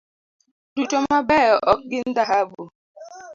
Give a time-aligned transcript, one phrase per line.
[0.75, 2.61] Duto mabeyo ok gin dhahabu.